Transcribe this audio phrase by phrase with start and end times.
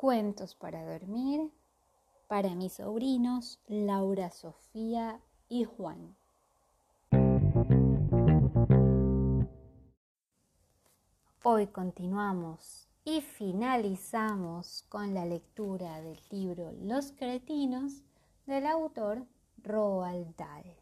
[0.00, 1.52] Cuentos para dormir
[2.26, 6.16] para mis sobrinos Laura, Sofía y Juan.
[11.42, 18.02] Hoy continuamos y finalizamos con la lectura del libro Los Cretinos
[18.46, 19.26] del autor
[19.58, 20.76] Roald Dahl.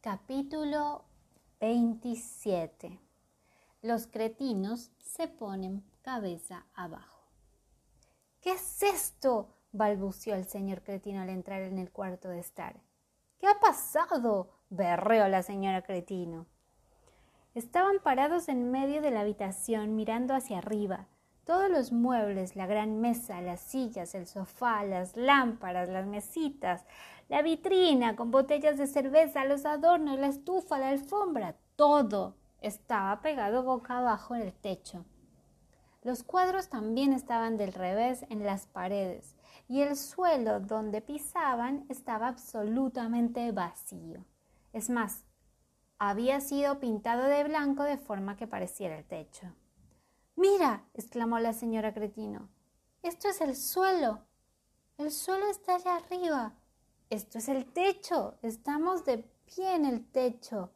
[0.00, 1.11] Capítulo
[1.62, 2.98] 27.
[3.82, 7.30] Los cretinos se ponen cabeza abajo.
[8.40, 9.54] ¿Qué es esto?
[9.70, 12.82] balbució el señor cretino al entrar en el cuarto de estar.
[13.38, 14.50] ¿Qué ha pasado?
[14.70, 16.46] berreó la señora cretino.
[17.54, 21.06] Estaban parados en medio de la habitación mirando hacia arriba.
[21.44, 26.84] Todos los muebles, la gran mesa, las sillas, el sofá, las lámparas, las mesitas,
[27.32, 33.62] la vitrina con botellas de cerveza, los adornos, la estufa, la alfombra, todo estaba pegado
[33.62, 35.04] boca abajo en el techo.
[36.02, 39.36] Los cuadros también estaban del revés en las paredes
[39.68, 44.24] y el suelo donde pisaban estaba absolutamente vacío.
[44.72, 45.24] Es más,
[45.98, 49.54] había sido pintado de blanco de forma que pareciera el techo.
[50.34, 52.48] Mira, exclamó la señora Cretino,
[53.02, 54.20] esto es el suelo.
[54.96, 56.54] El suelo está allá arriba.
[57.10, 58.38] Esto es el techo.
[58.42, 60.70] Estamos de pie en el techo.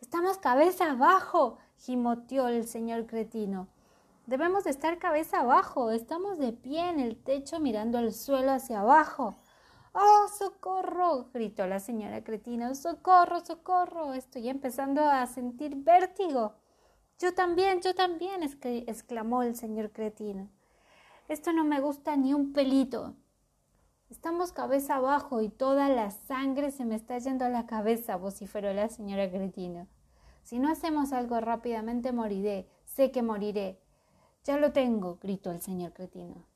[0.00, 3.66] Estamos cabeza abajo, gimoteó el señor cretino.
[4.26, 5.90] Debemos de estar cabeza abajo.
[5.90, 9.36] Estamos de pie en el techo mirando el suelo hacia abajo.
[9.92, 11.30] ¡Oh, socorro!
[11.34, 12.74] gritó la señora cretina.
[12.74, 14.12] ¡Socorro, socorro!
[14.12, 16.52] Estoy empezando a sentir vértigo.
[17.18, 20.48] Yo también, yo también, exclamó el señor cretino.
[21.26, 23.16] Esto no me gusta ni un pelito.
[24.10, 28.72] Estamos cabeza abajo y toda la sangre se me está yendo a la cabeza, vociferó
[28.72, 29.86] la señora Cretino.
[30.44, 33.78] Si no hacemos algo rápidamente moriré, sé que moriré.
[34.44, 36.46] Ya lo tengo, gritó el señor Cretino.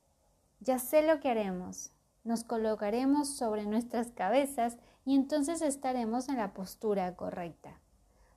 [0.61, 1.93] Ya sé lo que haremos.
[2.25, 7.79] Nos colocaremos sobre nuestras cabezas y entonces estaremos en la postura correcta.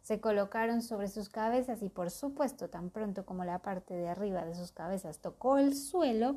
[0.01, 4.43] Se colocaron sobre sus cabezas y por supuesto tan pronto como la parte de arriba
[4.43, 6.35] de sus cabezas tocó el suelo,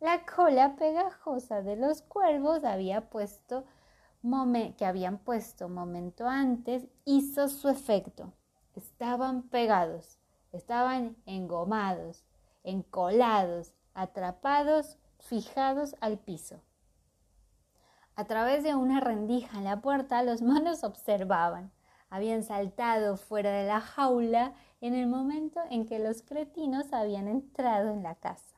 [0.00, 3.64] la cola pegajosa de los cuervos había puesto
[4.76, 8.32] que habían puesto momento antes hizo su efecto.
[8.74, 10.18] Estaban pegados,
[10.52, 12.24] estaban engomados,
[12.64, 16.60] encolados, atrapados, fijados al piso.
[18.16, 21.70] A través de una rendija en la puerta los monos observaban.
[22.10, 27.90] Habían saltado fuera de la jaula en el momento en que los cretinos habían entrado
[27.90, 28.55] en la casa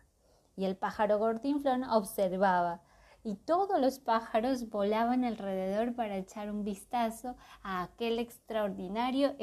[0.58, 2.80] y el pájaro gordinflón observaba,
[3.22, 9.36] y todos los pájaros volaban alrededor para echar un vistazo a aquel extraordinario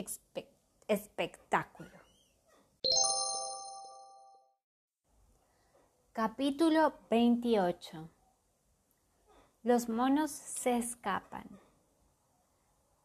[0.89, 1.89] espectáculo.
[6.11, 8.09] Capítulo 28
[9.63, 11.47] Los monos se escapan.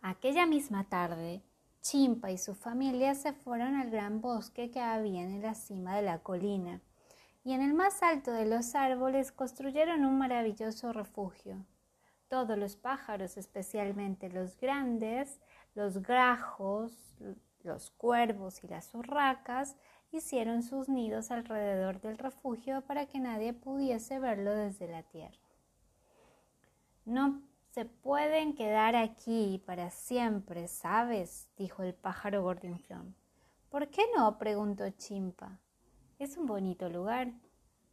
[0.03, 1.45] Aquella misma tarde,
[1.81, 6.03] Chimpa y su familia se fueron al gran bosque que había en la cima de
[6.03, 6.81] la colina
[7.43, 11.65] y en el más alto de los árboles construyeron un maravilloso refugio.
[12.29, 15.41] Todos los pájaros, especialmente los grandes,
[15.75, 17.17] los grajos,
[17.63, 19.77] los cuervos y las urracas,
[20.13, 25.39] hicieron sus nidos alrededor del refugio para que nadie pudiese verlo desde la tierra.
[27.05, 31.49] No se pueden quedar aquí para siempre, ¿sabes?
[31.57, 33.15] dijo el pájaro gordinflón.
[33.69, 34.39] ¿Por qué no?
[34.39, 35.59] preguntó Chimpa.
[36.21, 37.33] Es un bonito lugar.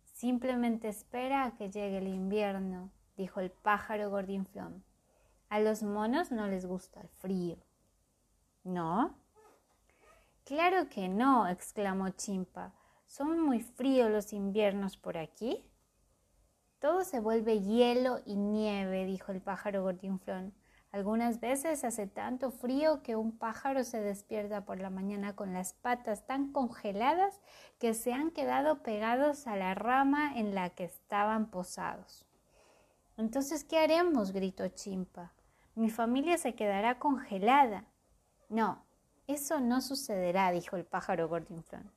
[0.04, 4.84] Simplemente espera a que llegue el invierno, dijo el pájaro gordinflón.
[5.48, 7.56] A los monos no les gusta el frío.
[8.66, 9.16] ¿No?
[10.44, 12.74] Claro que no, exclamó Chimpa.
[13.06, 15.64] ¿Son muy fríos los inviernos por aquí?
[16.80, 20.54] Todo se vuelve hielo y nieve, dijo el pájaro gordinflón.
[20.98, 25.74] Algunas veces hace tanto frío que un pájaro se despierta por la mañana con las
[25.74, 27.40] patas tan congeladas
[27.78, 32.26] que se han quedado pegados a la rama en la que estaban posados.
[33.16, 34.32] Entonces, ¿qué haremos?
[34.32, 35.34] gritó Chimpa.
[35.76, 37.86] Mi familia se quedará congelada.
[38.50, 38.84] No,
[39.28, 41.92] eso no sucederá, dijo el pájaro gordinflón,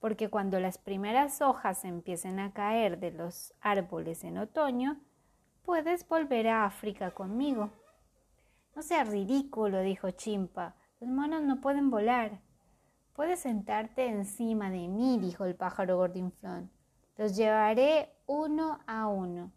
[0.00, 4.98] porque cuando las primeras hojas empiecen a caer de los árboles en otoño,
[5.62, 7.70] puedes volver a África conmigo.
[8.76, 10.74] No sea ridículo, dijo Chimpa.
[11.00, 12.42] Los monos no pueden volar.
[13.14, 16.70] Puedes sentarte encima de mí, dijo el pájaro gordinflón.
[17.16, 19.50] Los llevaré uno a uno.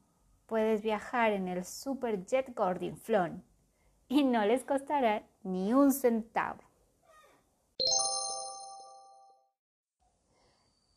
[0.45, 3.43] Puedes viajar en el superjet gordinflón.
[4.07, 6.63] y no les costará ni un centavo.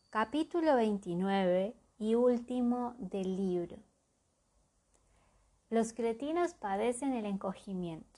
[0.09, 3.77] Capítulo 29 y último del libro.
[5.69, 8.12] Los cretinos padecen el encogimiento.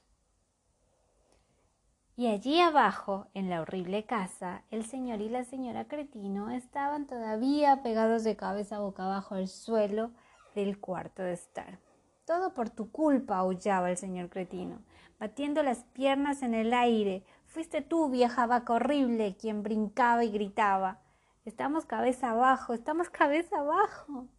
[2.18, 7.84] Y allí abajo, en la horrible casa, el señor y la señora Cretino estaban todavía
[7.84, 10.12] pegados de cabeza boca abajo al suelo
[10.56, 11.80] del cuarto de estar.
[12.26, 14.80] Todo por tu culpa, aullaba el señor Cretino,
[15.20, 17.26] batiendo las piernas en el aire.
[17.48, 21.02] Fuiste tú, vieja vaca horrible, quien brincaba y gritaba.
[21.44, 24.30] Estamos cabeza abajo, estamos cabeza abajo.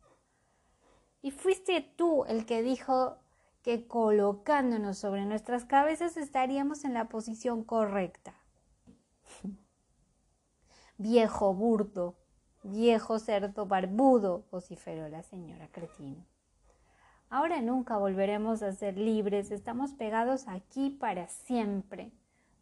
[1.21, 3.19] Y fuiste tú el que dijo
[3.67, 8.33] que colocándonos sobre nuestras cabezas estaríamos en la posición correcta.
[10.99, 12.15] Viejo burdo,
[12.63, 16.25] viejo cerdo barbudo, vociferó la señora Cretino.
[17.29, 22.13] Ahora nunca volveremos a ser libres, estamos pegados aquí para siempre.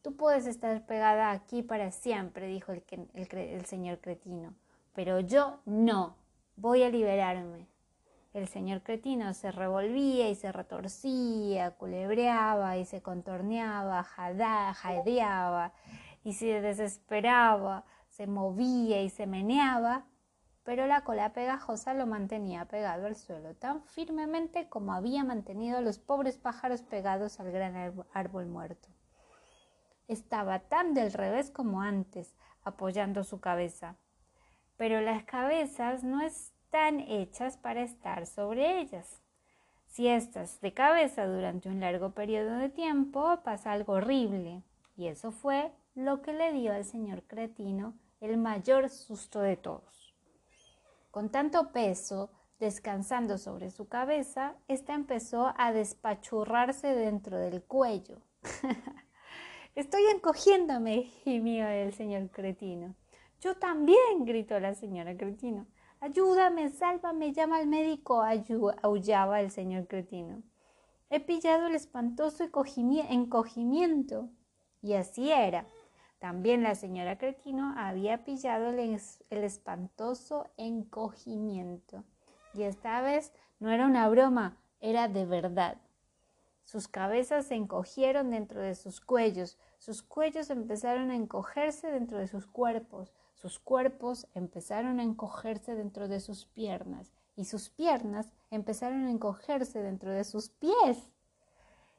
[0.01, 4.55] Tú puedes estar pegada aquí para siempre, dijo el, el señor Cretino,
[4.95, 6.17] pero yo no,
[6.57, 7.74] voy a liberarme.
[8.35, 15.73] El señor cretino se revolvía y se retorcía, culebreaba y se contorneaba, jadeaba
[16.25, 20.07] y se desesperaba, se movía y se meneaba,
[20.65, 25.83] pero la cola pegajosa lo mantenía pegado al suelo tan firmemente como había mantenido a
[25.83, 28.89] los pobres pájaros pegados al gran árbol muerto.
[30.09, 32.35] Estaba tan del revés como antes,
[32.65, 33.97] apoyando su cabeza.
[34.77, 39.23] Pero las cabezas no es están hechas para estar sobre ellas.
[39.87, 44.65] Si estás de cabeza durante un largo periodo de tiempo, pasa algo horrible.
[44.97, 50.17] Y eso fue lo que le dio al señor cretino el mayor susto de todos.
[51.13, 58.19] Con tanto peso descansando sobre su cabeza, ésta empezó a despachurrarse dentro del cuello.
[59.77, 62.97] Estoy encogiéndome, gimió el señor cretino.
[63.41, 65.69] Yo también, gritó la señora cretino.
[66.05, 68.23] Ayúdame, sálvame, llama al médico,
[68.83, 70.43] aullaba el señor cretino.
[71.09, 74.29] He pillado el espantoso encogimiento.
[74.83, 75.67] Y así era.
[76.19, 82.05] También la señora Cretino había pillado el, el, espantoso encogimiento.
[82.53, 85.79] Y esta vez no era una broma, era de verdad.
[86.65, 92.27] Sus cabezas se encogieron dentro de sus cuellos, sus cuellos empezaron a encogerse dentro de
[92.27, 93.15] sus cuerpos,
[93.45, 99.83] sus cuerpos empezaron a encogerse dentro de sus piernas y sus piernas empezaron a encogerse
[99.83, 101.11] dentro de sus pies.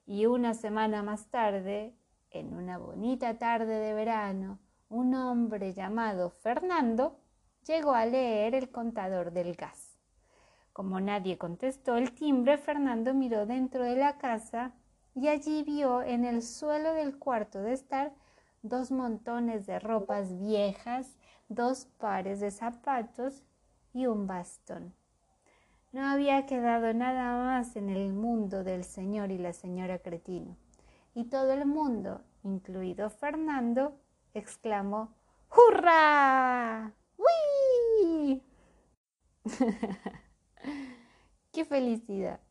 [0.08, 1.94] Y una semana más tarde,
[2.32, 4.58] en una bonita tarde de verano,
[4.90, 7.20] un hombre llamado Fernando
[7.68, 10.00] llegó a leer el contador del gas.
[10.74, 14.74] Como nadie contestó el timbre, Fernando miró dentro de la casa
[15.14, 18.16] y allí vio en el suelo del cuarto de estar
[18.64, 21.16] dos montones de ropas viejas
[21.48, 23.44] dos pares de zapatos
[23.94, 24.94] y un bastón.
[25.92, 30.58] No había quedado nada más en el mundo del señor y la señora Cretino,
[31.14, 33.98] y todo el mundo, incluido Fernando,
[34.34, 35.14] exclamó
[35.50, 36.92] ¡Hurra!
[37.18, 38.44] ¡Uy!
[41.54, 42.42] ¡Qué felicidad!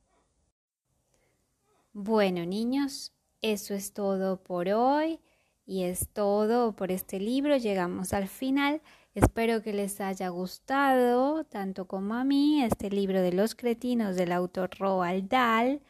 [1.93, 5.21] Bueno, niños, eso es todo por hoy.
[5.67, 7.57] Y es todo por este libro.
[7.57, 8.83] Llegamos al final.
[9.15, 14.33] Espero que les haya gustado, tanto como a mí, este libro de los cretinos del
[14.33, 15.81] autor Roald Dahl,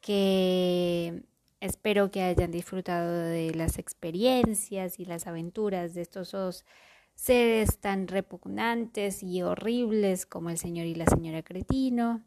[0.00, 1.24] que
[1.60, 6.64] espero que hayan disfrutado de las experiencias y las aventuras de estos dos
[7.14, 12.22] seres tan repugnantes y horribles como el señor y la señora cretino,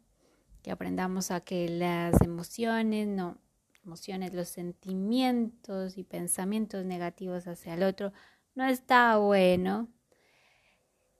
[0.62, 3.38] que aprendamos a que las emociones no
[3.84, 8.12] emociones, los sentimientos y pensamientos negativos hacia el otro
[8.54, 9.88] no está bueno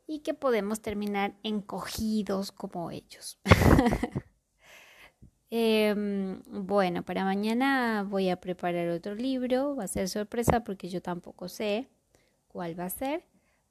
[0.06, 3.38] y que podemos terminar encogidos como ellos.
[5.56, 11.00] Em, bueno, para mañana voy a preparar otro libro, va a ser sorpresa porque yo
[11.00, 11.88] tampoco sé
[12.48, 13.24] cuál va a ser,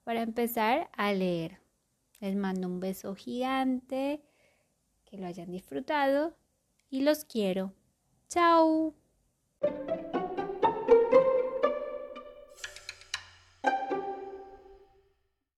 [0.06, 1.60] para empezar a leer.
[2.22, 4.24] Les mando un beso gigante,
[5.04, 6.38] que lo hayan disfrutado
[6.90, 7.74] y los quiero.
[8.34, 8.92] 教。